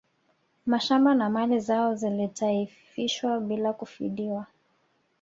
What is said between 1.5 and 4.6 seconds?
zao zilitaifishwa bila kufidiwa